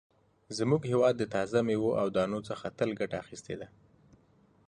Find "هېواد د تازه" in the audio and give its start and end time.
0.91-1.59